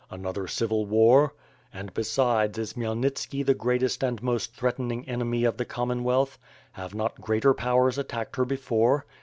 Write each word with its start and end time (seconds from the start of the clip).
Another 0.09 0.47
civil 0.47 0.87
war? 0.87 1.35
And 1.71 1.93
besides 1.93 2.57
is 2.57 2.73
Khmj 2.73 2.87
elnitski 3.03 3.45
the 3.45 3.53
greatest 3.53 4.03
and 4.03 4.19
most 4.23 4.51
threatening 4.55 5.07
enemy 5.07 5.43
of 5.43 5.57
the 5.57 5.65
Com 5.65 5.89
monwealth? 5.89 6.39
Have 6.71 6.95
not 6.95 7.21
greater 7.21 7.53
powers 7.53 7.99
attacked 7.99 8.35
her 8.37 8.45
before? 8.45 9.05